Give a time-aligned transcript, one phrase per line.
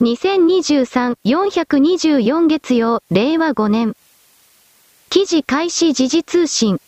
[0.00, 3.96] 2023-424月曜、令和5年。
[5.10, 6.80] 記事開始時事通信。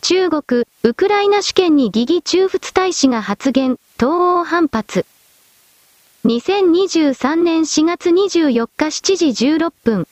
[0.00, 5.06] 中国、ウクライナ主権に疑義中仏大使が発言、東欧反発。
[6.24, 10.08] 2023年4月24日7時16分。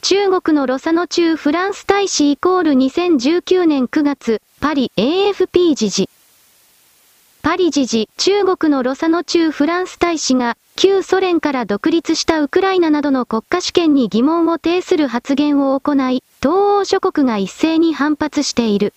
[0.00, 6.10] 中国のロサノ中フランス大使イコール2019年9月、パリ AFP 時事。
[7.42, 18.94] パリ時事、中国のロサノ中フランス大使が、旧ソ連から独立したウクライナなどの国家主権に疑問を呈する発言を行い、東欧諸国が一斉に反発している。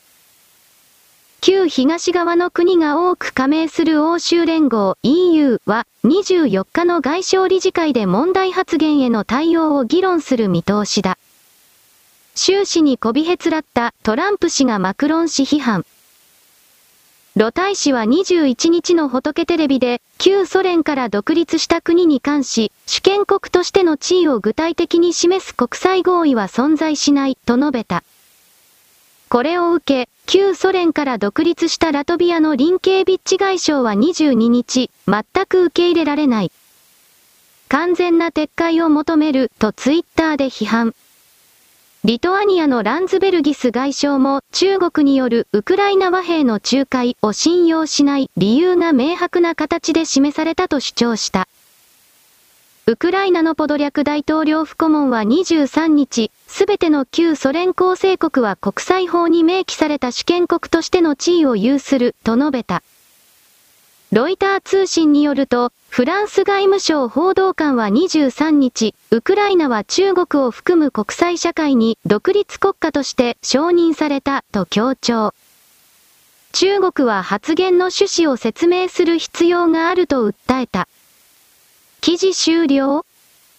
[1.41, 11.19] 旧東側の国が多く加盟する欧州連合 EU は24日の外相理事会で問題発言への対応を議論する見通しだ。
[12.33, 15.85] 終始にこびへつらったトランプ氏がマクロン氏批判。
[17.35, 28.05] ロ大使は21日の仏テレビで、旧ソ連から独立した国に関し、主権国としての地位を具体的に示す国際合意は存在しない、と述べた。
[29.27, 36.53] これを受け、旧ソ連から独立したラトビアのリンケービッチ外相は22日、全く受け入れられない。
[37.67, 40.95] 完全な撤回を求める、とツイッターで批判。
[42.05, 51.47] リトアニアのランズベルギス外相も中国によるウクライナ和平の仲介を信用しない理由が明白な形で示されたと主張した。
[52.85, 62.83] ウクライナのポドリャク大統領府顧問は23日、すべての旧ソ連構成国は国際法に明記された主権国としての地位を有する、と述べた。
[64.15, 75.33] ロイター通信によると、フランス外務省報道官は23日、ウクライナは中国を含む国際社会に独立国家として承認されたと強調。
[76.53, 80.87] 中国は発言の趣旨を説明する必要があると訴えた。
[81.99, 83.05] 記事終了？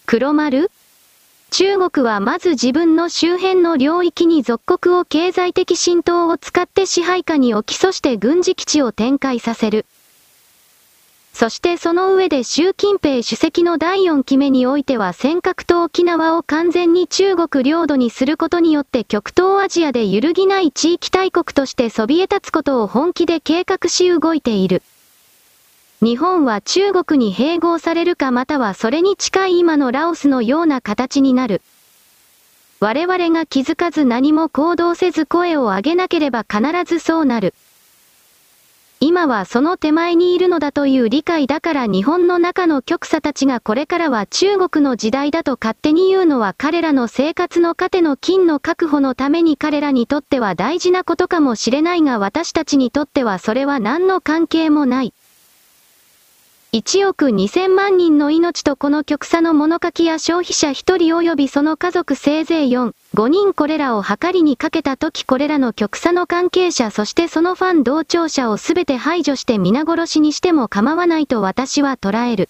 [0.07, 0.71] 黒丸？
[1.51, 9.85] 中国はまず自分の周辺の領域に属国を経済的浸透を使って支配下に置きそして軍事基地を展開させる。
[11.39, 24.81] そしてその上で習近平主席の第4期目においては尖閣と沖縄を完全に中国領土にすることによって極東アジアで揺るぎない地域大国としてそびえ立つことを本気で計画し動いている。
[26.01, 31.61] 日本は中国に併合されるかまたはそれに近い今のラオスのような形になる。
[32.79, 37.53] 我々が気づかず何も行動せず声を上げなければ必ずそうなる。
[38.99, 55.13] 今はその手前にいるのだという理解だから日本の中の極左たちがこれからは中国の時代だと勝手に言うのは彼らの生活の糧の金の確保のために彼らにとっては大事なことかもしれないが私たちにとってはそれは何の関係もない。
[56.77, 72.47] 1億2000万人の命とこの極左の物書きや消費者1人及びその家族せいぜい4、5人これらを計りにかけた時これらの極左の関係者そしてそのファン同調者をすべて排除して皆殺しにしても構わないと私は捉える。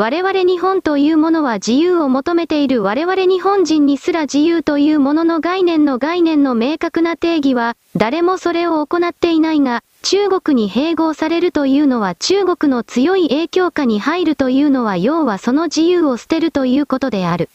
[0.00, 17.50] 我々日本というものは自由を求めている我々日本人にすら自由というものの概念の概念の明確な定義は、誰もそれを行っていないが、中国に併合されるというのは中国の強い影響下に入るというのは要はその自由を捨てるということである。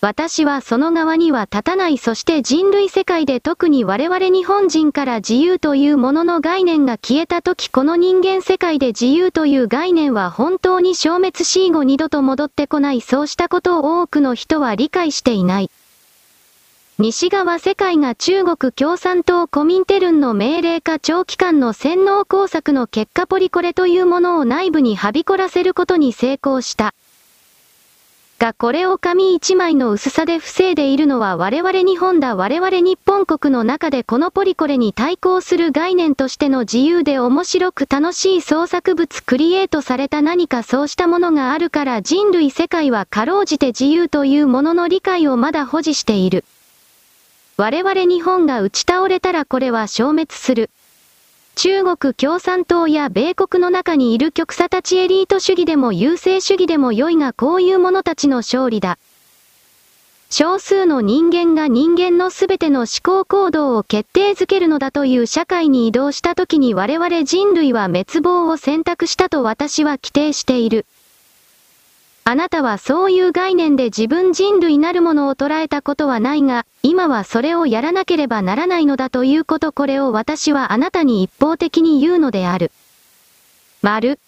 [0.00, 15.70] 私はその側には立たないそして人類世界で特に我々日本人から自由というものの概念が消えた時この人間世界で自由という概念は本当に消滅し以後二度と戻ってこないそうしたことを多くの人は理解していない。
[17.00, 26.94] 西側世界が中国共産党コミンテルンの命令か長期間の洗脳工作の結果ポリコレというものを内部にはびこらせることに成功した。
[28.38, 46.44] がこれを紙一枚の薄さで防いでいるのは我々日本だ我々日本国の中でこのポリコレに対抗する概念としての自由で面白く楽しい創作物クリエイトされた何かそうしたものがあるから人類世界はかろうじて自由というものの理解をまだ保持している。
[47.56, 50.70] 我々日本が打ち倒れたらこれは消滅する。
[51.60, 58.96] 中国共産党や米国の中にいる極左たちエリート主義でも優勢主義でも良いがこういう者たちの勝利だ。
[60.30, 70.86] 少数の人間が人間の全ての思考行動を決定づけるのだという社会に移動した時に我々人類は滅亡を選択したと私は規定している。
[72.30, 82.70] あなたはそういう概念で自分人類なるものを捉えたことはないが、今はそれをやらなければならないのだということこれを私はあなたに一方的に言うのである。
[83.80, 84.20] 丸。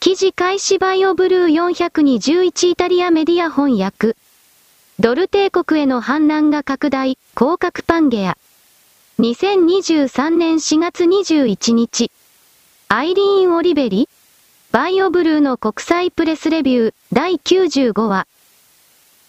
[0.00, 4.16] 記事開始バイオブルー421イタリアメディア翻訳。
[4.98, 8.38] ドル帝国への反乱が拡大、広角パンゲア。
[9.20, 12.10] 2023年4月21日。
[12.88, 14.08] アイリーン・オリベリ
[14.74, 18.26] バイオブルーの国際プレスレビュー第95話。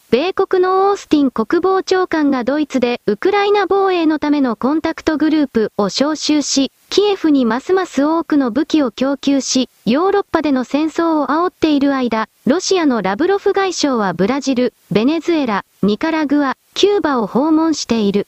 [0.09, 18.25] 米国のオースティン国防長官がドイツでウクライナ防衛のためのコンタクトグループを招集し、キエフにますます多くの武器を供給し、ヨーロッパでの戦争を煽っている間、ロシアのラブロフ外相はブラジル、ベネズエラ、ニカラグア、キューバを訪問している。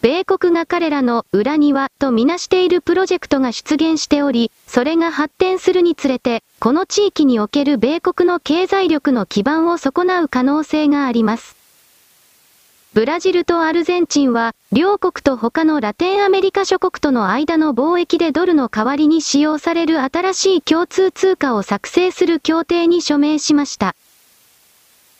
[0.00, 11.56] 米国が彼らの裏庭とみなしているプロジェクトが出現しており、それが発展するにつれて、この地域における米国の経済力の基盤を損なう可能性があります。
[12.94, 23.96] ブラジルとアルゼンチンは、両国と他のラテンアメリカ諸国との間の貿易でドルの代わりに使用される新しい共通通貨を作成する協定に署名しました。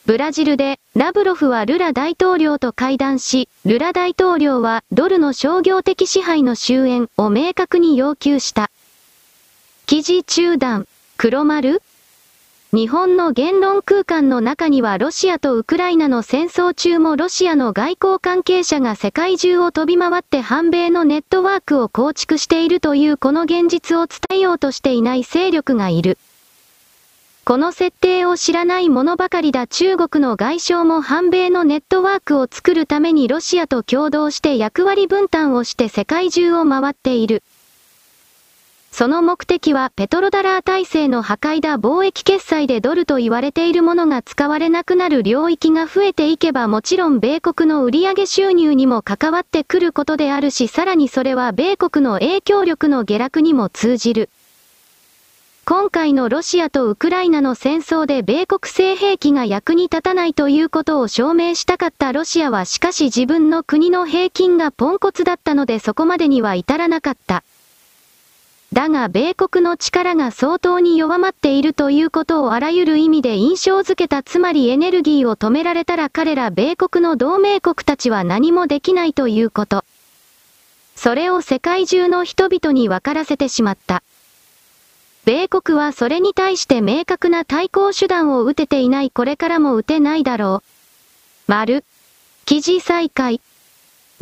[0.08, 8.70] ブラジルで、ラブロフはルラ大統領と会談し、ルラ大統領はドルの商業的支配の終焉を明確に要求した。
[9.84, 10.88] 記事中断、
[11.19, 11.82] 黒丸？
[12.72, 26.16] 日本の言論空間の中にはロシアとウクライナの戦争中もロシアの外交関係者が世界中を飛び回って反米のネットワークを構築しているというこの現実を伝えようとしていない勢力がいる。
[27.49, 37.43] この設定を知らない者ばかりだ中国の外相も反米のネットワークを作るためにロシアと共同して役割分担をして世界中を回っている。
[38.91, 54.29] その目的はペトロダラー体制の破壊だ貿易決済でドルと言われているものが使われなくなる領域が増えていけばもちろん米国の売上収入にも関わってくることであるしさらにそれは米国の影響力の下落にも通じる。
[55.70, 67.44] 今回のロシアとウクライナの戦争で米国製兵器が役に立たないということを証明したかったロシアはしかし自分の国の平均がポンコツだったのでそこまでには至らなかった。
[68.73, 79.85] だが米国の力が相当に弱まっているということをあらゆる意味で印象づけたつまりエネルギーを止められたら彼ら米国の同盟国たちは何もできないということ。
[80.97, 84.03] それを世界中の人々に分からせてしまった。
[85.28, 90.62] 米国はそれに対して明確な対抗手段を打てていないこれからも打てないだろ
[91.46, 91.50] う。
[91.50, 91.84] 丸。
[92.46, 93.42] 記事再開。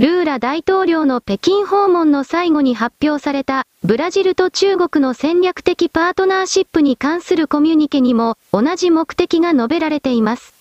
[0.01, 10.55] ルーラ大統領の北京訪問の最後に発表された、ブラジルと中国の戦略的パートナーシップに関するコミュニケにも、同じ目的が述べられています。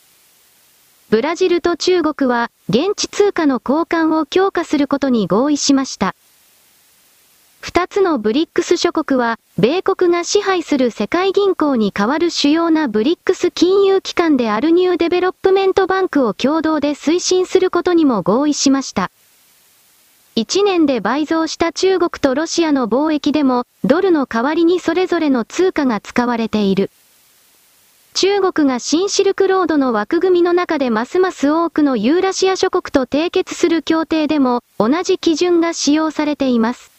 [1.10, 6.14] ブラジルと中国は、現地通貨の交換を強化することに合意しました。
[7.66, 19.10] 二つのブリックス諸国は、米国が支配する世界銀行に代わる主要なブリックス金融機関であるニューデベロップメントバンクを共同で推進することにも合意しました。
[20.36, 26.92] 1年で倍増した中国とロシアの貿易でも、ドルの代わりにそれぞれの通貨が使われている。
[28.14, 36.95] 中国が新シルクロードの枠組みの中でますます多くのユーラシア諸国と締結する協定でも、同じ基準が使用されています。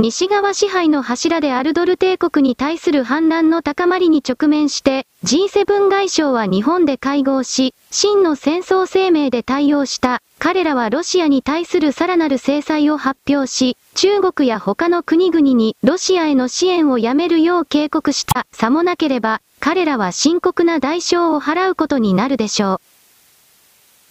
[0.00, 10.22] 西側支配の柱であるドル帝国に対する反乱の高まりに直面して、G7 外相は日本で会合し、真の戦争声明で対応した。
[10.38, 18.46] 彼らはロシアに対するさらなる制裁を発表し、中国や他の国々にロシアへの支援をやめるよう警告した。
[18.52, 22.97] さもなければ、彼らは深刻な代償を払うことになるでしょう。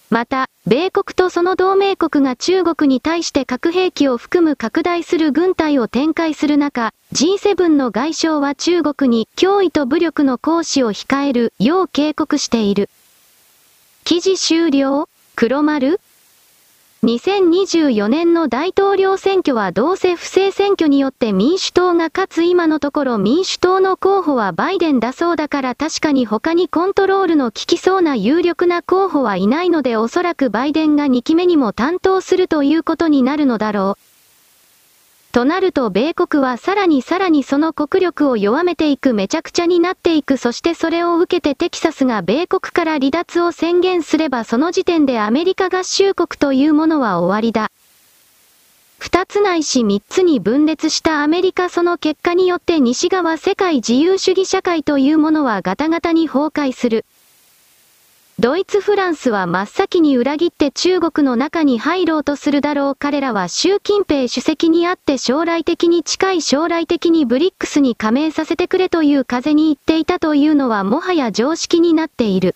[0.09, 12.89] また、米国とその同盟国が中国に対して核兵器を含む拡大する軍隊を展開する中、G7 の外相は中国に脅威と武力の行使を控えるよう警告している。
[14.05, 15.09] 記事終了？
[15.35, 15.99] 黒丸？
[17.03, 34.06] 2024年の大統領選挙はどうせ不正選挙によって民主党が勝つ今のところ民主党の候補はバイデンだそうだから確かに他にコントロールの効きそうな有力な候補はいないのでおそらくバイデンが2期目にも担当するということになるのだろう。
[35.37, 47.69] となると米国はさらにさらにその国力を弱めていくめちゃくちゃになっていくそしてそれを受けてテキサスが米国から離脱を宣言すればその時点でアメリカ合衆国というものは終わりだ。
[48.97, 57.05] 二つないし三つに分裂したアメリカその結果によって西側世界自由主義社会というものはガタガタに崩壊する。
[58.39, 72.55] ドイツ・フランスは真っ先に裏切って中国の中に入ろうとするだろう彼らは習近平主席にあって将来的に近い将来的にブリックスに加盟させてくれという風に言っていたというのはもはや常識になっている。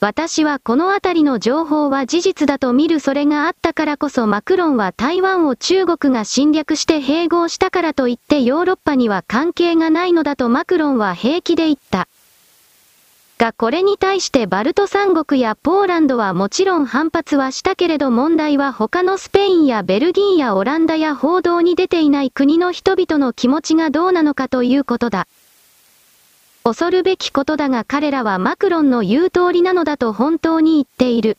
[0.00, 12.08] 私はこのあたりの情報は事実だと見るそれがあったからこそマクロンは台湾を中国が侵略して併合したからといってヨーロッパには関係がないのだとマクロンは平気で言った。
[13.38, 25.28] がこれに対してバルト三国やポーランドはもちろん反発はしたけれど問題は他のスペインやベルギーやオランダや報道に出ていない国の人々の気持ちがどうなのかということだ。
[26.64, 31.38] 恐るべきことだが彼らはマクロンの言う通りなのだと本当に言っている。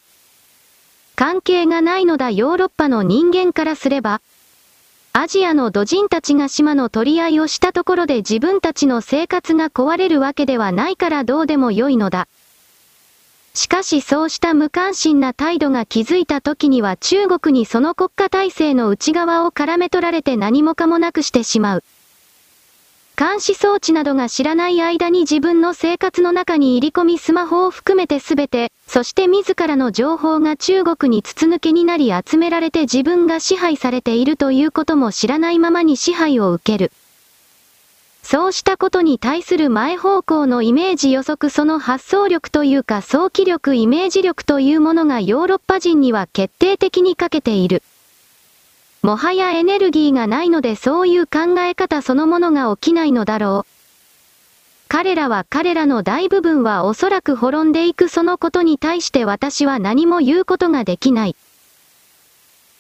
[1.18, 4.22] 関係がないのだヨーロッパの人間からすれば、
[5.22, 12.30] アジアの土人たちが島の取り合いをしたところで自分たちの生活が壊れるわけではないからどうでもよいのだ。
[13.54, 21.84] しかしそうした無関心な態度が気づいた時には中国にその国家体制の内側を絡め取られて何もかもなくしてしまう。
[23.20, 36.94] 監視装置などが知らない間に自分の生活の中に入り込みスマホを含めてすべて、そして自らの情報が中国に筒抜けになり集められて自分が支配されているということも知らないままに支配を受ける。
[38.24, 47.84] そうしたことに対する前方向のイメージ予測その発想力というか早期力イメージ力というものがヨーロッパ人には決定的に欠けている。
[49.02, 53.80] もはやエネルギーがないのでそういう考え方そのものが起きないのだろう。
[54.90, 61.36] 彼らは彼らの大部分はおそらく滅んでいくそのことに対して私は何も言うことができない。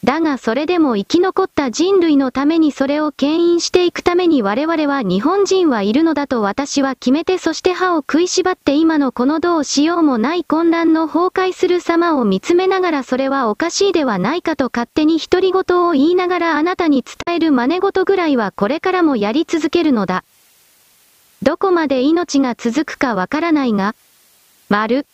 [0.02, 20.24] だがそれでも生き残った人類のためにそれを牽引していくために我々は日本人はいるのだと私は決めてそして歯を食いしばって今のこのどうしようもない混乱の崩壊する様を見つめながらそれはおかしいではないかと勝手に独り言を言いながらあなたに伝える真似事ぐらいはこれからもやり続けるのだ。
[21.42, 23.96] どこまで命が続くかわからないが、
[24.70, 25.06] 丸。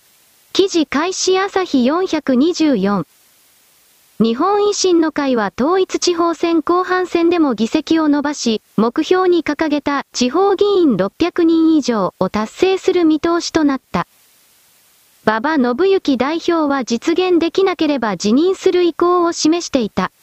[0.54, 3.15] 記事開始朝日424。
[4.18, 14.08] 日本維新の会は統一地方選後半戦でも議席を伸ばし、目標に掲げた地方議員600人以上を達成する見通しとなった。
[15.26, 20.14] 馬場信之代表は実現できなければ辞任する意向を示していた。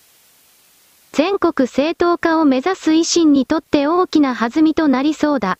[1.13, 5.59] 全国正当化を目指す維新にとって大きな弾みとなりそうだ。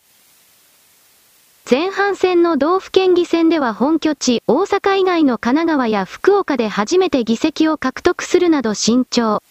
[1.69, 9.41] 前半戦の道府県議選では本拠地大阪以外の神奈川や福岡で初めて議席を獲得するなど慎重。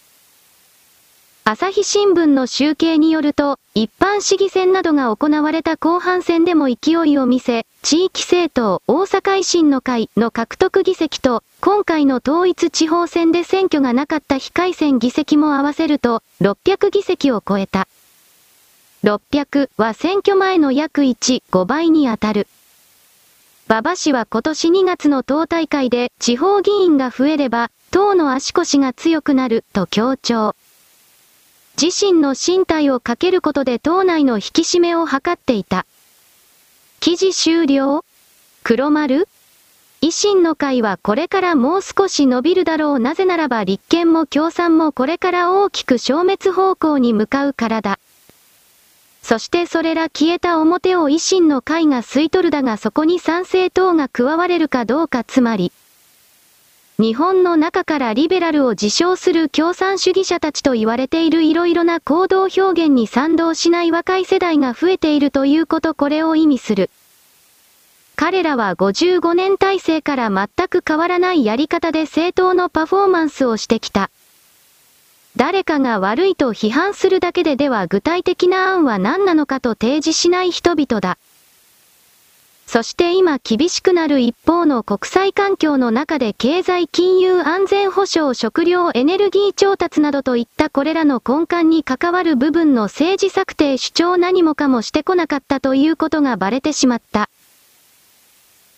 [1.45, 17.88] 朝日新聞の集計によると、一般市議選などが行われた後半戦でも勢いを見せ、地域政党大阪維新の会の獲得議席と、今回の統一地方選で選挙がなかった非改選議席も合わせると、600議席を超えた。
[19.04, 22.47] 600は選挙前の約1、5倍に当たる。
[23.68, 30.54] 馬場氏は今年2月の党大会で地方議員が増えれば、党の足腰が強くなると強調。
[31.82, 35.85] 自身の身体をかけることで党内の引き締めを図っていた。
[37.00, 38.04] 記事終了？
[38.62, 39.26] 黒丸？
[40.00, 47.99] 維新の会はこれからもう少し伸びるだろうなぜならば立憲も共産もこれから大きく消滅方向に向かうからだ。
[49.23, 55.73] そしてそれら消えた表を維新の会が吸い取るだがそこに賛成党が加われるかどうかつまり、
[56.99, 66.91] 日本の中からリベラルを自称する共産主義者たちと言われている色々な行動表現に賛同しない若い世代が増えているということこれを意味する。
[68.14, 74.11] 彼らは55年体制から全く変わらないやり方で政党のパフォーマンスをしてきた。
[75.37, 81.19] 誰かが悪いと批判するだけででは具体的な案は何なのかと提示しない人々だ。
[82.67, 97.29] そして今厳しくなる一方の国際環境の中で経済金融安全保障食料エネルギー調達などといったこれらの根幹に関わる部分の政治策定主張何もかもしてこなかったということがバレてしまった。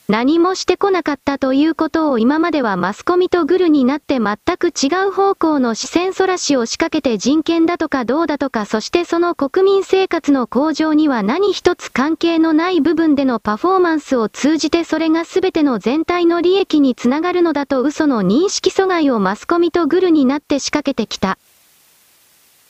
[0.07, 21.39] 何もしてこなかったということを今まではマスコミとグルになって全く違う方向の視線そらしを仕掛けて人権だとかどうだとかそしてその国民生活の向上には何一つ関係のない部分でのパフォーマンスを通じてそれが全ての全体の利益につながるのだと嘘の認識阻害をマスコミとグルになって仕掛けてきた。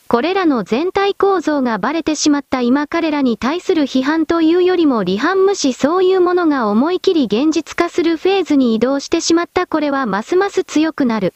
[0.06, 11.32] これらの全体構造がバレてしまった今彼らに対する批判というよりも離反無視そういうものが思い切り現実化するフェーズに移動してしまったこれはますます強くなる。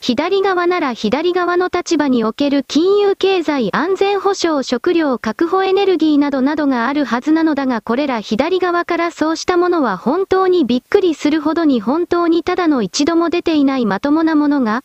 [0.00, 14.84] 左側なら左側の立場における金融経済安全保障食料確保エネルギーなどなどがあるはずなのだがこれら左側からそうしたものは本当にびっくりするほどに本当にただの一度も出ていないまともなものが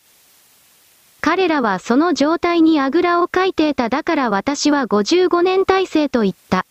[1.22, 6.66] 彼らはその状態にあぐらをかいていただから私は55年体制と言った。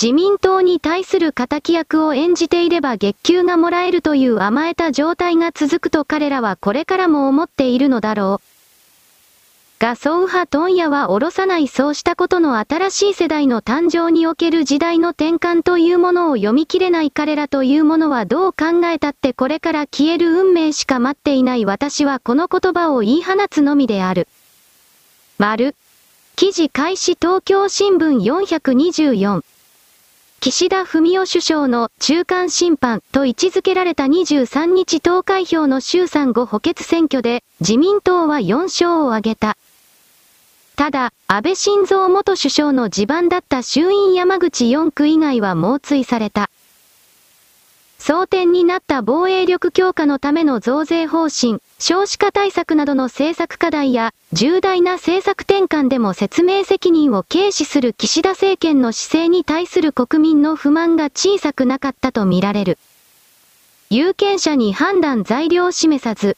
[0.00, 8.53] 自民党に対する仇役を演じていれば月給がもらえるという甘えた状態が続くと彼らはこれからも思っているのだろう。
[9.80, 24.28] 画像派問屋は下ろさないそうしたことの新しい世代の誕生における時代の転換というものを読み切れない彼らというものはどう考えたってこれから消える運命しか待っていない私はこの言葉を言い放つのみである。
[25.38, 25.74] 丸。
[26.36, 29.53] 記事開始東京新聞424。
[30.44, 39.56] 岸田文雄首相の中間審判と位置づけられた23日投開票の衆参後補欠選挙で自民党は4勝を挙げた。
[40.76, 46.50] ただ、安倍晋三元首相の地盤だった衆院山口4区以外は猛追された。
[48.06, 62.78] 争点になった防衛力強化のための増税方針、少子化対策などの政策課題や、重大な政策転換でも説明責任を軽視する岸田政権の姿勢に対する国民の不満が小さくなかったとみられる。
[63.88, 66.36] 有権者に判断材料を示さず、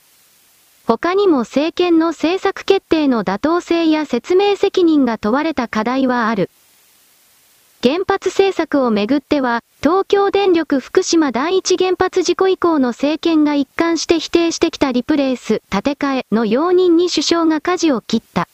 [0.87, 6.49] 他にも政権の政策決定の妥当性や説明責任が問われた課題はある。
[7.87, 18.49] 原発政策をめぐっては、東京電力福島第一原発事故以降の政権が一貫して否定してきたリプレース、建て替えの容認に首相が舵を切った。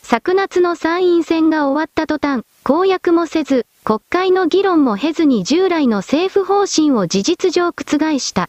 [0.00, 8.48] 昨夏の参院選が終わった途端、公約もせず、国会の議論も経ずに従来の政府方針を事実上覆した。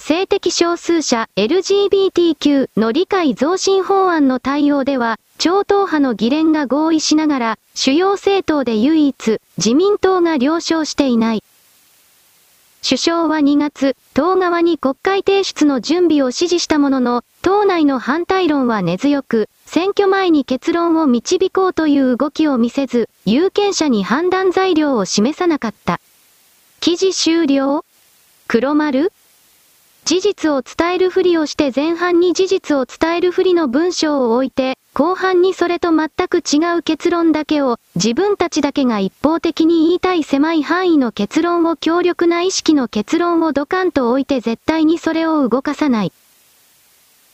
[0.00, 11.44] 性的少数者 LGBTQ の理解増進法案の対応では、超党派の議連が合意しながら、主要政党で唯一、自民党が了承していない。
[12.82, 26.00] 首相は2月、党側に国会提出の準備を指示したものの、党内の反対論は根強く、選挙前に結論を導こうという動きを見せず、有権者に判断材料を示さなかった。
[26.80, 27.84] 記事終了？
[28.48, 29.12] 黒丸？
[30.04, 46.12] 事実を伝えるふりをして前半に事実を伝えるふりの文章を置いて、後半にそれと全く違う結論だけを、自分たちだけが一方的に言いたい狭い範囲の結論を強力な意識の結論をドカンと置いて絶対にそれを動かさない。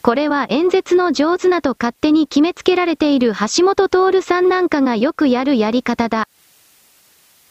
[0.03, 6.29] これは演説の上手なと勝手に決めつけられている橋本徹さんなんかがよくやるやり方だ。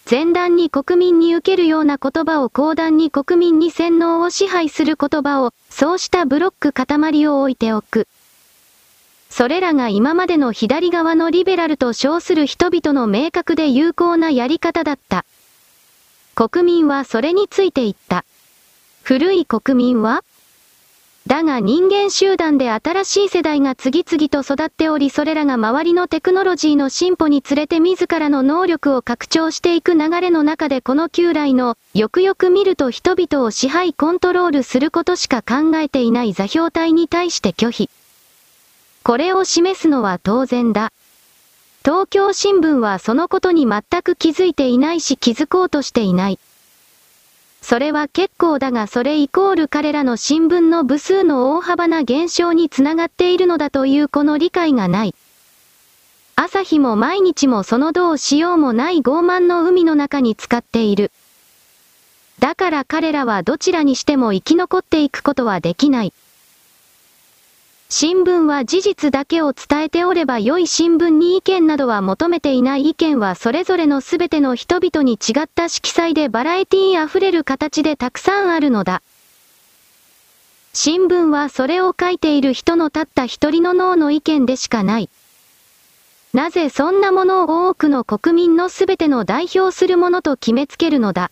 [0.07, 8.07] 前段に国民に受けるような言葉を後段に国民に洗脳を支配する言葉を、そうしたブロック塊を置いておく。
[9.31, 15.25] それらが今までの左側のリベラルと称する人々の明確で有効なやり方だった。
[16.35, 18.25] 国民はそれについて言った。
[19.01, 20.23] 古い国民は
[21.27, 37.89] だが人間集団で新しい世代が次々と育っておりそれらが周りのテクノロジーの進歩につれて自らの能力を拡張していく流れの中でこの旧来の、よくよく見ると人々を支配コントロールすることしか考えていない座標体に対して拒否。
[39.03, 40.91] これを示すのは当然だ。
[41.83, 46.39] 東京新聞はそのことに全く気づいていないし気づこうとしていない。
[47.67, 55.15] それは結構だがそれイコール彼らの新聞の部数の大幅な減少につながっているのだというこの理解がない。
[56.35, 61.11] 朝日も毎日もそのどうしようもない傲慢の海の中に使っている。
[62.37, 66.13] だから彼らはどちらにしても生き残っていくことはできない。
[67.87, 79.03] 新聞は事実だけを伝えておれば良い新聞に意見などは求めていない意見はそれぞれの全ての人々に違った色彩でバラエティー溢れる形でたくさんあるのだ。
[80.73, 85.09] 新聞はそれを書いている人のたった一人の脳の意見でしかない。
[86.33, 91.31] なぜそんなものを多くの国民の全ての代表するものと決めつけるのだ。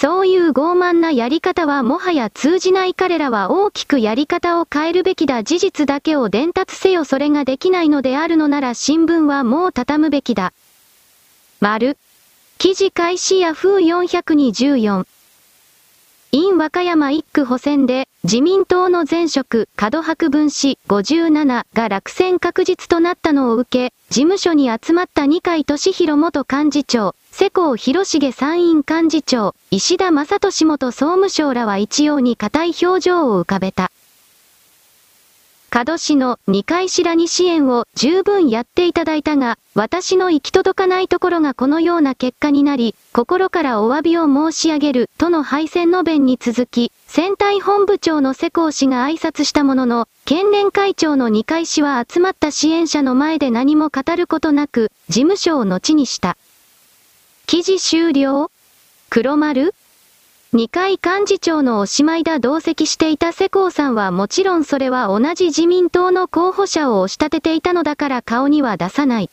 [0.00, 10.54] そういう傲慢なやり方はもはや通じない彼らは大きくやり方を変えるべきだ事実だけを伝達せよそれができないのであるのなら新聞はもう畳むべきだ。
[11.60, 11.98] 丸。
[12.56, 15.04] 記事開始ヤフー424。
[16.32, 33.92] 院和歌山一区補選で、自民党の前職、門博分子57が落選確実となったのを受け、事務所に集まった二階俊博元幹事長、世耕弘重参院幹事長、石田正俊元総務省らは一様に固い表情を浮かべた。
[35.72, 56.36] 門氏の二階氏らに支援を十分やっていただいたが、私の行き届かないところがこのような結果になり、心からお詫びを申し上げる、との敗戦の弁に続き、選対本部長の世耕氏が挨拶したものの、県連会長の二階氏は集まった支援者の前で何も語ることなく、事務所を後にした。
[57.46, 58.50] 記事終了
[59.08, 59.74] 黒丸
[60.52, 69.30] 二階幹事長のおしまいだ同席していた世耕さんはもちろんそれは同じ自民党の候補者を押し立てていたのだから顔には出さない。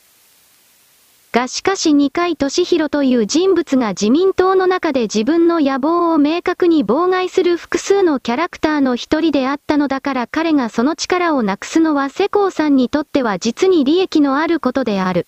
[1.31, 15.25] がしかし二階俊博という人物が自民党の中で自分の野望を明確に妨害する複数のキャラクターの一人であったのだから彼がその力をなくすのは世耕さんにとっては実に利益のあることである。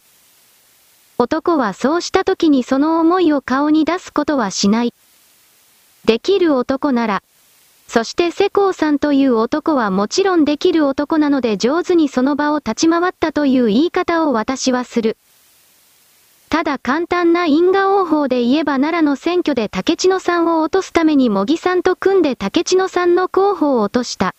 [1.18, 4.94] 男はそうした時にその思いを顔に出すことはしない。
[6.10, 7.22] できる男なら。
[7.88, 15.18] そして世耕さんという男はもちろんできる男なので上手にその場を立ち回ったという言い方を私はする。
[16.50, 24.34] ただ簡単な因果応報で言えば奈良の選挙で竹地野さんを落とすために茂木さんと組んで竹地野さんの候補を落とした。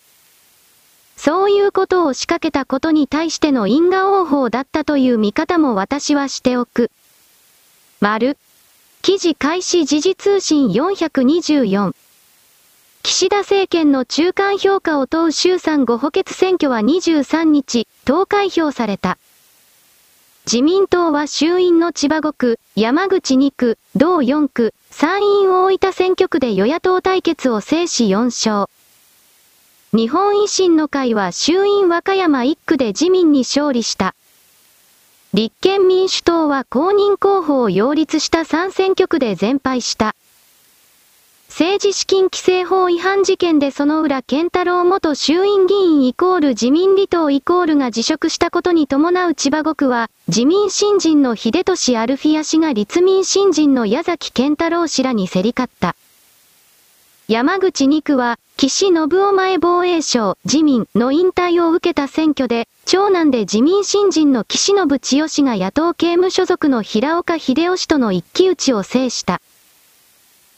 [1.16, 6.90] そういうことを仕掛けたことに対しての因果応報だったという見方も私はしておく。
[8.00, 8.37] 丸。
[9.02, 11.92] 記事開始時事通信424。
[13.02, 19.16] 岸田政権の中間評価を問う衆参5補欠選挙は23日、投開票された。
[20.44, 28.68] 自民党は衆院の千葉5区、山口2区、同4区、参院大分選挙区で与野党対決を制し4勝。
[29.94, 34.14] 日本維新の会は衆院和歌山1区で自民に勝利した。
[35.33, 40.16] 立憲民主党は公認候補を擁立した3選挙区で全敗した。
[41.49, 55.95] 政治資金規正法違反事件でその裏健太郎元衆院議員イコール自民離党イコールが辞職したことに伴う千葉5区は、自民新人の秀俊アルフィア氏が立民新人の矢崎健太郎氏らに競り勝った。
[57.29, 69.40] 山口2区は、岸信夫前防衛省自民の引退を受けた選挙で、長男で自民新人の岸信千代氏が野党刑務所属の平岡秀夫氏との一騎打ちを制した。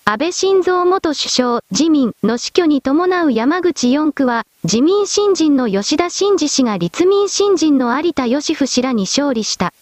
[0.04, 9.72] 安倍晋三元首相、自民の死去に伴う山口4区は、自民新人の吉田真二氏が立民新人の有田義夫氏らに勝利した。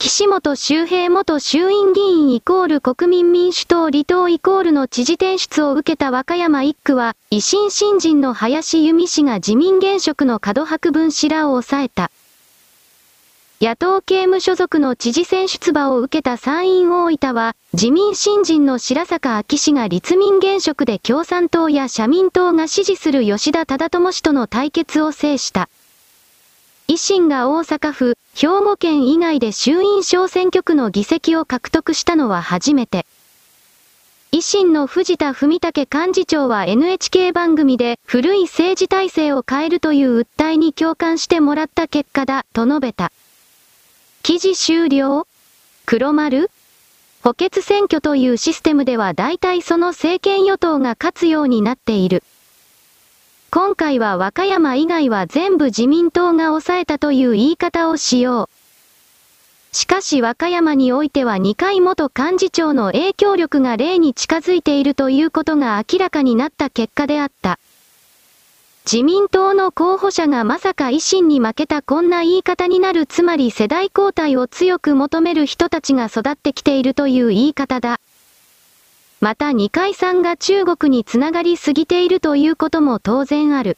[0.00, 12.12] 岸本周平元衆院議員イコール国民民主党離党イコールの知事転出を受けた和歌山一区は、維新新人の林由美氏が自民現職の門白分氏らを抑えた。
[13.60, 25.68] 野党刑務所属の知事選出馬を受けた参院大分は、自民新人の白坂昭氏が立民現職で共産党や社民党が支持する吉田忠智氏との対決を制した。
[26.86, 33.04] 維新が大阪府、兵庫県以外で衆院小選挙区の議席を獲得したのは初めて。
[34.30, 43.10] 維新の藤田文武幹事長は NHK 番組で古い政治体制を変えるという訴えに共感してもらった結果だ、と述べた。
[44.22, 45.26] 記事終了？
[45.84, 46.48] 黒丸？
[47.24, 52.22] 補欠選挙というシステムでは大体その政権与党が勝つようになっている。
[53.50, 59.74] 今回は和歌山以外は全部自民党が抑えたという言い方をしよう。
[59.74, 67.58] しかし和歌山においては二階元幹事長の影響力が例に近づいているということが明らかになった結果であった。
[68.90, 77.98] 自民党の候補者がまさか維新に負けたこんな言い方になるつまり世代交代を強く求める人たちが育ってきているという言い方だ。
[79.20, 83.76] また二階さんが中国につながりすぎているということも当然ある。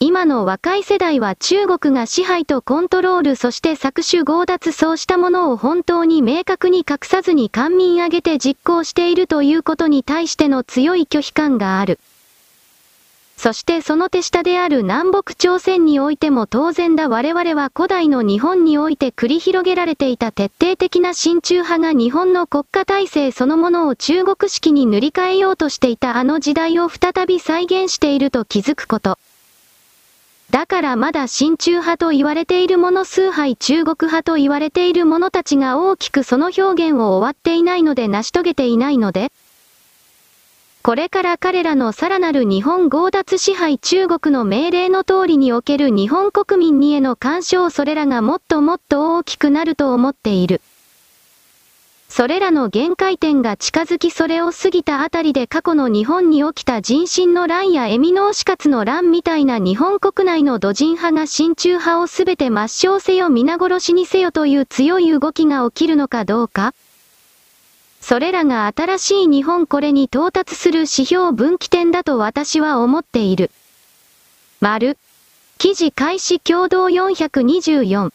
[0.00, 11.98] 今の若い世代は中国が支配とコントロールそして搾取強奪そうしたものを本当に明確に隠さずに官民挙げて実行しているということに対しての強い拒否感がある。
[13.36, 29.18] そしてその手下である南北朝鮮においても当然だ我々は古代の日本において繰り広げられていた徹底的な親中派が日本の国家体制そのものを中国式に塗り替えようとしていたあの時代を再び再現していると気づくこと。
[30.50, 39.32] だからまだ親中派と言われている者数杯中国派と言われている者たちが大きくその表現を終わっていないので成し遂げていないので
[40.84, 50.60] これから彼らのさらなる日本強奪支配中国の命令の通りにおける日本国民にへの干渉それらがもっともっと大きくなると思っている。
[52.10, 66.74] それらの限界点が近づきそれを過ぎたあたりで過去の日本に起きた人心の乱やエミノー死活の乱みたいな日本国内の土人派が親中派をすべて抹消せよ皆殺しにせよという強い動きが起きるのかどうか
[68.06, 73.50] それらが新しい日本これに到達する指標分岐点だと私は思っている。
[74.60, 74.98] 丸。
[75.56, 78.10] 記事開始共同424。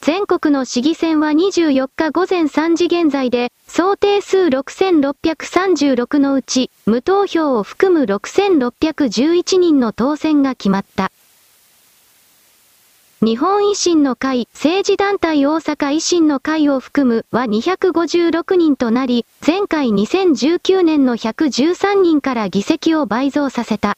[0.00, 11.12] 全国の市議選は24日午前3時現在で、総定数6636のうち、無投票を含む6611人の当選が決まった。
[13.24, 23.96] 日本維新の会、政治団体大阪維新の会を含むは256人となり、前回2019年の113人から議席を倍増させた。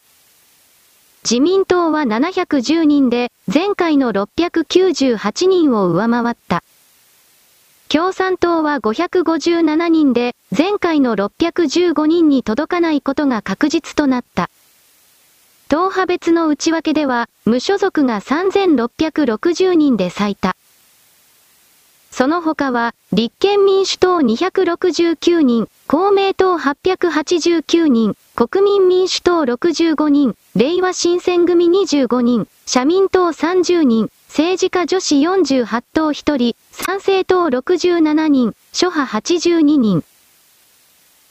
[1.25, 6.63] 自民党は710人で、前回の698人を上回った。
[7.89, 14.51] 共産党は557人で、前回の615人に届かないことが確実となった。
[15.69, 20.55] 党派別の内訳では、無所属が3660人で最多。
[22.13, 40.05] その他は、立憲民主党269人、公明党889人、国民民主党65人、令和新選組25人、社民党30人、政治家女子48党1人、参政党67人、諸派82人。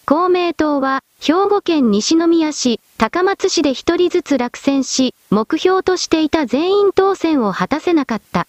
[0.05, 8.45] 公明党は、兵庫県西宮市、高松市で一人ずつ落選し、目標としていた全員当選を果たせなかった。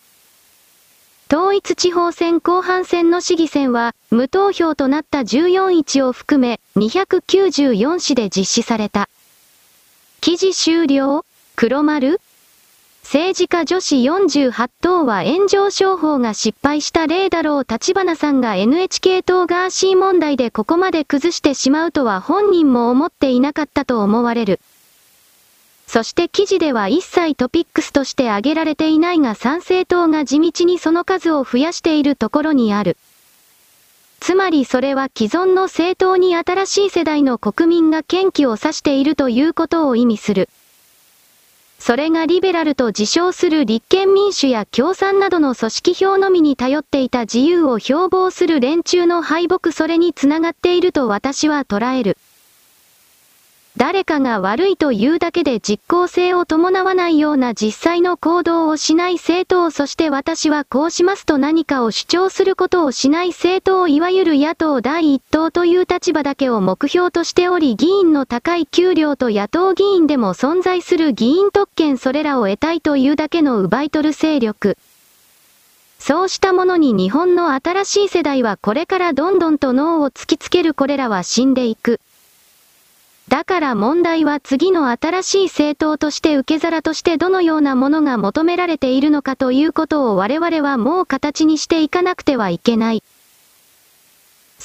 [1.33, 9.09] 統一地方選後半戦の市議選は、無投票となった14市を含め、294市で実施された。
[10.21, 11.25] 記事終了？
[11.57, 12.21] 黒丸？
[13.07, 24.59] 政治家女子48党は炎上商法が失敗した例だろう立花さんが NHK 党ガーシー問題でここまで崩してしまうとは本人も思っていなかったと思われる。
[25.87, 32.97] そして記事では一切トピックスとして挙げられていないが参政党が地道にその数を増やしているところにある。
[34.19, 40.49] つまりそれは既存の政党に新しい世代の国民が堅気を指しているということを意味する。
[41.87, 52.19] それがリベラルと自称する立憲民主や共産などの組織票のみに頼っていた自由を標榜する連中の敗北それにつながっていると私は捉える。
[53.77, 74.79] 誰かが悪いというだけで実効性を伴わないような実際の行動をしない政党そして私はこうしますと何かを主張することをしない政党いわゆる野党第一党という立場だけを目標としており議員の高い給料と野党議員でも存在する議員特権それらを得たいというだけの奪い取る勢力。
[75.99, 82.01] そうしたものに日本の新しい世代はこれからどんどんと脳を突きつけるこれらは死んでいく。
[83.29, 93.03] だから問題は次の新しい政党として受け皿としてどのようなものが求められているのかということを我々はもう形にしていかなくてはいけない。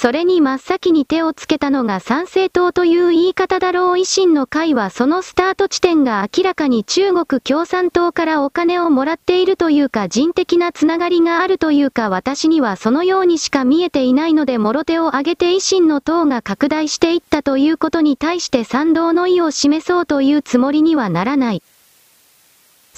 [0.01, 21.61] それに真っ先に手をつけたのが参政党という言い方だろう維新の会はそのスタート地点が明らかに中国共産党からお金をもらっているというか人的なつながりがあるというか私にはそのようにしか見えていないのでもろ手を挙げて維新の党が拡大していったということに対して賛同の意を示そうというつもりにはならない。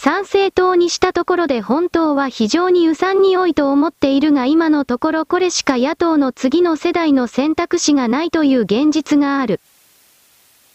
[0.03, 9.61] 参政党にしたところで本当は非常に予算に良いと思っているが今のところこれしか野党の次の世代の選択肢がないという現実がある。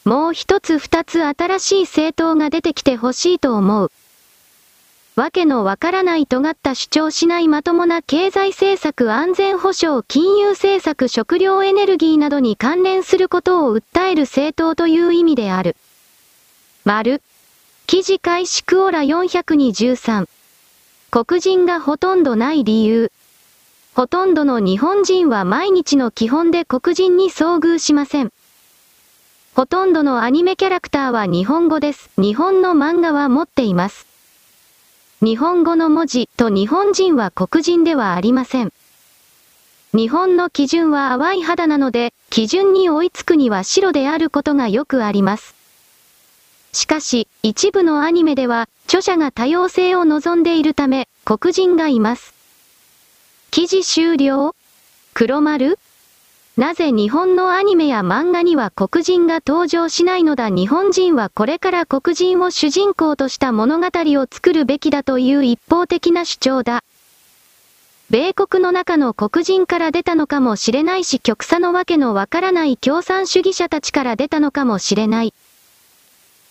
[0.06, 3.92] もう一つ二つ新しい政党が出てきてほしいと思う。
[5.14, 15.76] わけのわからない尖った主張しないまともな経済政策安全保障金融政策食料エネルギーなどに関連することを訴える政党という意味である。
[16.86, 17.20] 丸。
[17.90, 20.28] 記事開始クオラ423。
[21.10, 23.10] 黒人がほとんどない理由。
[23.94, 28.30] ほとんどの日本人は毎日の基本で黒人に遭遇しません。
[29.54, 32.10] ほとんどのアニメキャラクターは日本語です。
[32.18, 34.06] 日本の漫画は持っています。
[35.22, 38.72] 日本語の文字と日本人は黒人ではありません。
[39.94, 45.57] 日本の基準は淡い肌なので、基準に追いつくには白であることがよくあります。
[46.72, 52.34] しかし、一部のアニメでは、著者が多様性を望んでいるため、黒人がいます。
[53.50, 54.54] 記事終了？
[55.14, 55.78] 黒丸？
[56.56, 60.48] なぜ日本のアニメや漫画には黒人が登場しないのだ？
[60.48, 66.82] 日本人はこれから黒人を主人公とした物語を作るべきだという一方的な主張だ。
[68.10, 75.34] 米国の中の黒人から出たのかもしれないし極左のわけのわからない共産主義者たちから出たのかもしれない。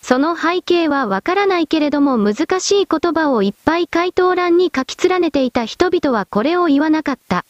[0.01, 7.45] その背景はわからないけれども難しい言葉をいっぱい回答欄に書き連ねていた人々はこれを言わなかった。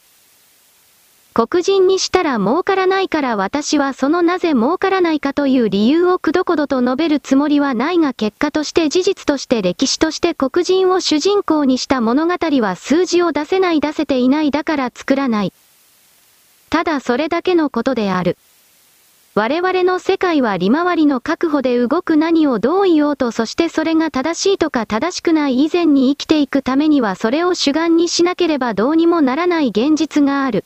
[1.38, 15.54] 黒人にしたら儲からないから私はそのなぜ儲からないかという理由をくどこどと述べるつもりはないが結果として事実として歴史として黒人を主人公にした物語は数字を出せない出せていないだから作らない。
[16.72, 18.36] ただそれだけのことである。
[19.38, 30.66] 我々の世界は利回りの確保で動く何をどう言おうとそしてそれが正しいとか正しくない以前に生きていくためにはそれを主眼にしなければどうにもならない現実がある。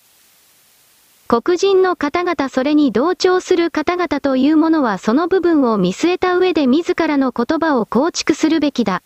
[1.27, 9.01] 黒人の方々それに同調する方々というものはその部分を見据えた上で自らの言葉を構築するべきだ。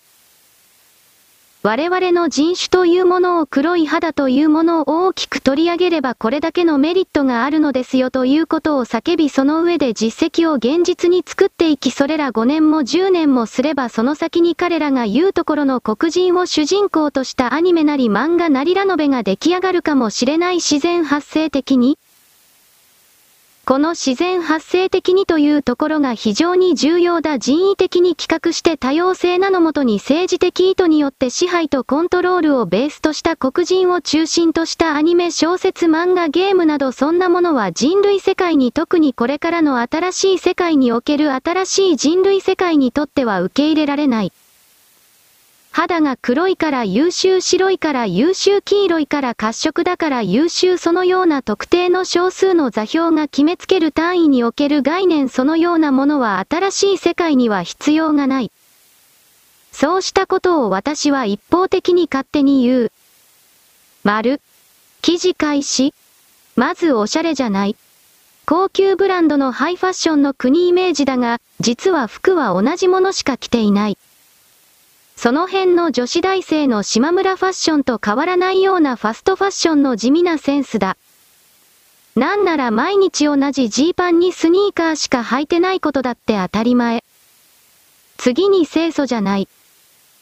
[1.66, 21.98] 我々の人種というものを黒い肌というものを大きく取り上げればこれだけのメリットがあるのですよということを叫びその上で実績を現実に作っていきそれら5年も10年もすればその先に彼らが言うところの黒人を主人公としたアニメなり漫画なりラノベが出来上がるかもしれない自然発生的に
[23.68, 44.32] この自然発生的にというところが非常に重要だ人為的に企画して多様性なのもとに政治的意図によって支配とコントロールをベースとした黒人を中心としたアニメ小説漫画ゲームなどそんなものは人類世界に特にこれからの新しい世界における新しい人類世界にとっては受け入れられない。
[45.78, 58.54] 肌が黒いから優秀白いから優秀黄色いから褐色だから優秀そのような特定の少数の座標が決めつける単位における概念そのようなものは新しい世界には必要がない。
[59.74, 62.92] そうしたことを私は一方的に勝手に言う。
[64.06, 64.40] 丸。
[65.02, 65.94] 記事開始。
[66.56, 67.76] まずおしゃれじゃない。
[68.46, 73.98] 高級ブランドのハイファッションの国イメージだが、実は服は同じものしか着ていない。
[75.16, 80.98] その辺の女子大生の島村ファッションと変わらないようなファストファッションの地味なセンスだ。
[82.16, 87.04] なんなら毎日同じジーパンにスニーカーしか履いてないことだって当たり前。
[88.18, 89.48] 次に清楚じゃない。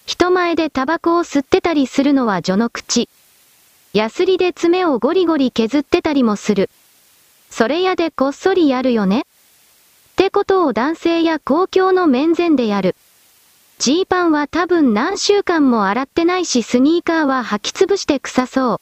[0.05, 3.09] 人前でタバコを吸ってたりするのは序の口。
[3.93, 6.69] ヤスリで爪をゴリゴリ削ってたりもする。
[7.49, 9.23] それやでこっそりやるよねっ
[10.15, 12.95] てことを男性や公共の面前でやる。
[13.79, 18.81] ジーパンは多分何週間も洗ってないしスニーカーは履き潰して臭そう。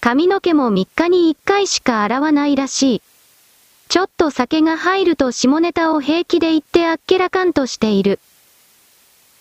[0.00, 3.02] 髪の毛も3日に1回しか洗わないらしい。
[3.88, 8.20] ちょっと酒が入ると下ネタを平気で言ってあっけらかんとしている。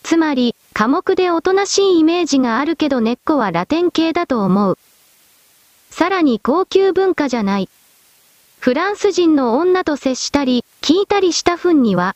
[0.04, 4.78] つまり、寡黙でおとなしいイメージがあるけど根っこはラテン系だと思う。
[5.90, 7.70] さらに高級文化じゃない。
[8.60, 12.16] フランス人の女と接したり、聞いたりした分には、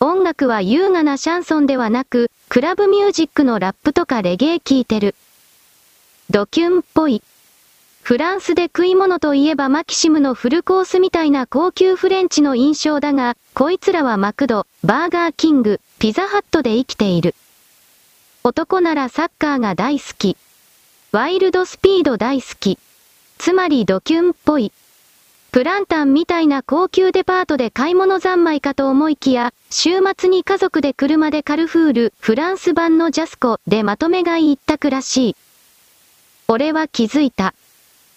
[0.00, 5.16] 音楽は優雅なシャンソンではなく、クラブミュージックのラップとかレゲエ聴いてる。
[6.30, 7.20] ドキュンっぽい。
[8.02, 17.34] フランスで食い物といえばマキシムのフルコースみたいな高級フレンチの印象だが、こいつらはマクド、バーガーキング、ピザハットで生きている。
[18.44, 20.36] 男ならサッカーが大好き。
[21.10, 22.78] ワイルドスピード大好き。
[23.36, 24.72] つまりドキュンっぽい。
[25.58, 35.36] プランタンみたいな高級デパートで買い物三昧かと思いきや、週末に家族で車でカルフール、フランス版のジャスコでまとめ買い一択らしい。
[36.46, 37.54] 俺は気づいた。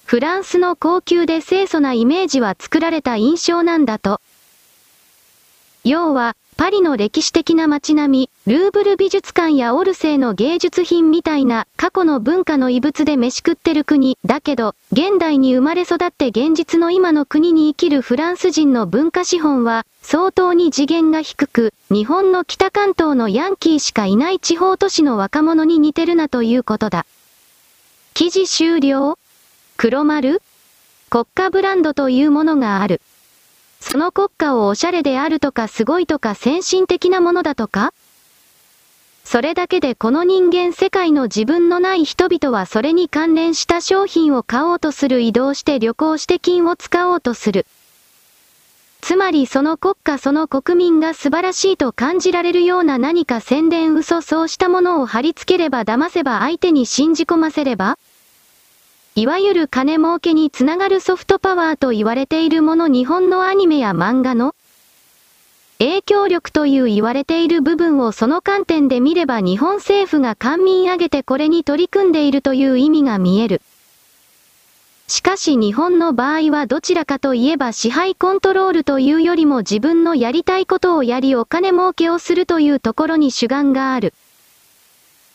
[0.05, 4.21] フランスの高級で清楚なイメージは作られた印象なんだと。
[5.83, 27.07] 要は、パリの歴史的な街並み、ルーブル美術館やオルセーの芸術品みたいな過去の文化の遺物で飯食ってる国、だけど、現代に生まれ育って現実の今の国に生きるフランス人の文化資本は、相当に次元が低く、日本の北関東のヤンキーしかいない地方都市の若者に似てるなということだ。
[28.13, 29.17] 記事終了
[29.77, 30.43] 黒丸
[31.09, 33.01] 国家ブランドというものがある。
[33.81, 37.93] その国家をおしゃれであるとかすごいとか先進的なものだとか？
[39.23, 47.65] それだけでこの人間世界の自分のない人々はそれに関連した商品を買おうとする移動して旅行して金を使おうとする。
[49.01, 57.97] つまりその国家その国民が素晴らしいと感じられるような何か宣伝嘘そうしたものを貼り付ければ騙せば相手に信じ込ませれば？
[59.13, 64.55] いわゆる金儲けにつながるソフトパワーと言われているもの日本のアニメや漫画の
[65.79, 73.61] 影響力という言われている部分をその観点で見れば日本政府が官民挙げてこれに取り組んでいるという意味が見える。
[75.09, 84.13] しかし日本の場合はどちらかといえば支配コントロールというよりも自分のやりたいことをやりお金儲けをするというところに主眼がある。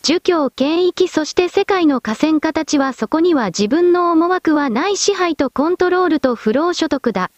[0.09, 7.33] 儒教権益そして世界の河川形はそこには自分の思惑はない支配とコントロールと不労所得だ。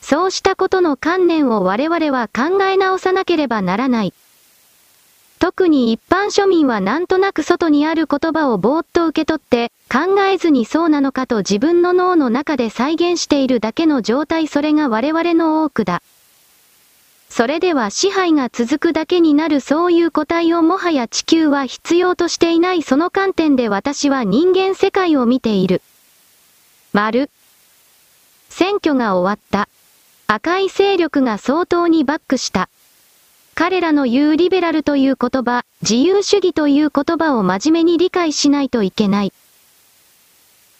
[0.00, 4.14] そうしたことの観念を我々は考え直さなければならない。
[5.40, 16.02] 特に一般庶民はなんとなく外にある言葉をぼーっと受け取って、考えずにそうなのかと自分の脳の中で再現しているだけの状態それが我々の多くだ。
[17.38, 25.80] それでは支配が続くだけになるそういう個体をもはや地球は必要としていないその観点で私は人間世界を見ている。
[26.92, 27.30] 丸。
[28.48, 29.68] 選挙が終わった。
[30.26, 32.68] 赤い勢力が相当にバックした。
[33.54, 39.32] 彼らの言うリベラルという言葉、自由主義という言葉を真面目に理解しないといけない。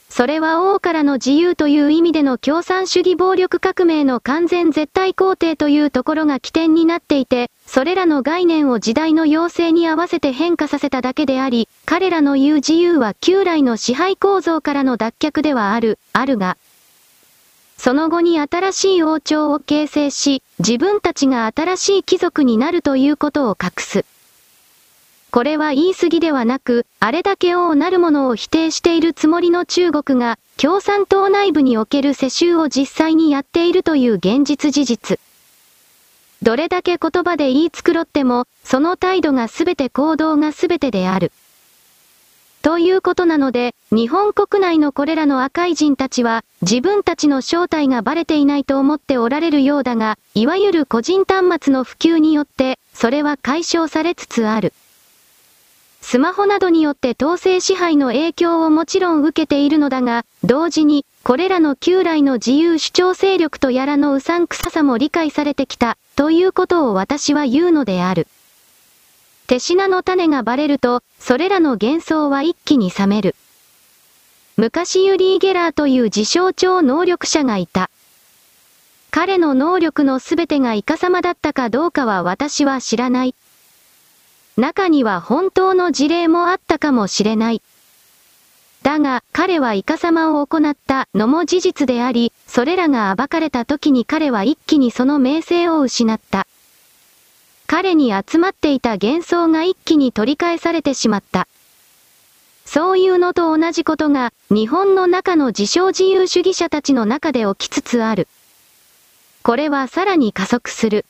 [0.08, 16.56] それは王からの自由という意味での共産主義暴力革命の完全絶対肯定というところが起点になっていて、それらの概念を時代の要請に合わせて変化させただけであり、彼らの言う自由は旧来の支配構造からの脱却ではある、あるが、
[17.76, 24.04] その後に新しい王朝を形成し、自分たちが新しい貴族になるということを隠す。
[25.30, 35.20] これは言い過ぎではなく、あれだけ王なるものを否定しているつもりの中国が、共産党内部における世襲を実際にやっているという現実事実。
[36.40, 41.30] どれだけ言葉で言い繕っても、その態度がすべて行動がすべてである。
[42.62, 54.72] ということなので、日本国内のこれらの赤い人たちは、自分たちの正体がバレていないと思っておられるようだが、いわゆる個人端末の普及によって、それは解消されつつある。
[56.10, 68.26] スマホなどによって統制支配の影響をもちろん受けているのだが、同時に、これらの旧来の自由主張勢力とやらのうさんくささも理解されてきた、ということを私は言うのである。
[69.48, 73.36] 手品の種がバレると、それらの幻想は一気に冷める。
[74.56, 77.90] 昔ユリー・ゲラーという自称超能力者がいた。
[79.10, 83.34] 彼の能力のすべてがイカ様だったかどうかは私は知らない。
[84.58, 87.62] 中には本当の事例もあったかもしれない。
[88.82, 96.48] だが、彼はイカ様を行ったのも事実であり、それらが暴かれた時に彼は一気にその名声を失った。
[97.68, 101.46] 彼に集まっていた幻想が一気に取り返されてしまった。
[102.64, 108.26] そういうのと同じことが、日本の中の自称自由主義者たちの中で起きつつある。
[109.44, 111.04] これはさらに加速する。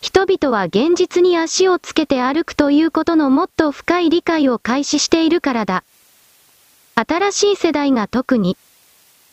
[0.00, 5.84] 人々は現実に足をつけて歩くということのもっと深い理解を開始しているからだ。
[6.94, 8.56] 新しい世代が特に、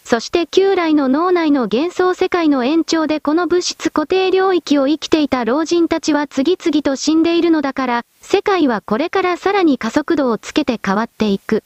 [0.04, 11.64] そして旧来の脳内の幻想世界の延長でこの物質固定領域を生きていた老人たちは次々と死んでいるのだから、世界はこれからさらに加速度をつけて変わっていく。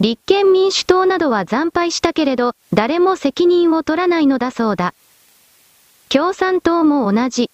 [0.00, 4.92] 立憲民主党などは惨敗したけれど、誰も責任を取らないのだそうだ。
[6.08, 7.50] 共産党も同じ。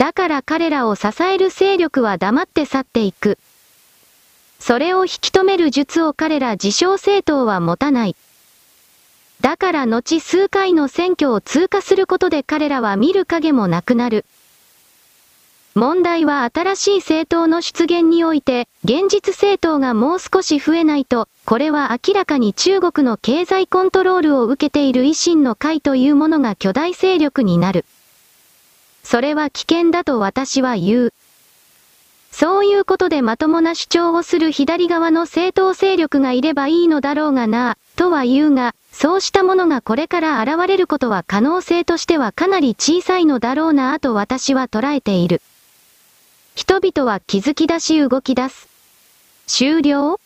[0.00, 3.36] だから彼らを支える勢力は黙って去っていく。
[4.58, 8.16] それを引き止める術を彼ら自称政党は持たない。
[9.42, 14.24] だから後数回の選挙を通過することで彼らは見る影もなくなる。
[15.74, 27.84] 問題は新しい政党の出現において、現実政党がもう少し増えないと、これは明らかに中国の経済コントロールを受けている維新の会というものが巨大勢力になる。
[29.10, 31.12] それは危険だと私は言う。
[32.30, 45.42] そういうことでまともな主張をする左側の政党勢力がいればいいのだろうがな、とは言うが、そうしたものがこれから現れることは可能性としてはかなり小さいのだろうなぁと私は捉えている。
[46.54, 48.68] 人々は気づき出し動き出す。
[49.48, 50.20] 終了？